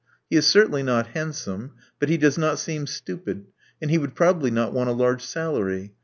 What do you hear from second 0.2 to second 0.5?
He is